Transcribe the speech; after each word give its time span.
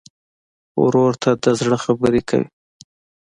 ورور 0.83 1.13
ته 1.23 1.31
د 1.43 1.45
زړه 1.59 1.77
خبره 1.83 2.21
کوې. 2.29 2.45